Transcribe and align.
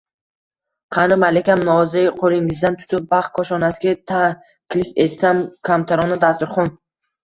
Qani 0.95 1.17
malikam, 1.23 1.61
nozik 1.67 2.17
qo`lingizdan 2.23 2.79
tutib, 2.81 3.07
baxt 3.13 3.35
koshonasiga 3.39 3.97
taklif 4.17 4.93
etsam, 5.09 5.49
kamtarona 5.73 6.23
dasturxon 6.29 6.79